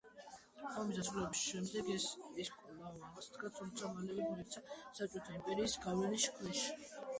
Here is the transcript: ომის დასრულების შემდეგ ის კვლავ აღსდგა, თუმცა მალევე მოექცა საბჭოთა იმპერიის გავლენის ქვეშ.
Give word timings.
ომის 0.83 0.95
დასრულების 0.99 1.41
შემდეგ 1.49 1.91
ის 1.97 2.47
კვლავ 2.63 3.05
აღსდგა, 3.09 3.53
თუმცა 3.59 3.93
მალევე 3.99 4.27
მოექცა 4.33 4.65
საბჭოთა 4.73 5.39
იმპერიის 5.39 5.79
გავლენის 5.87 6.29
ქვეშ. 6.41 6.67